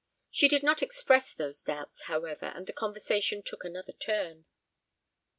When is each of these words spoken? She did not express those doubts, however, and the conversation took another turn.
She 0.31 0.47
did 0.47 0.63
not 0.63 0.81
express 0.81 1.31
those 1.31 1.61
doubts, 1.63 2.05
however, 2.07 2.47
and 2.55 2.65
the 2.65 2.73
conversation 2.73 3.43
took 3.43 3.63
another 3.63 3.93
turn. 3.93 4.45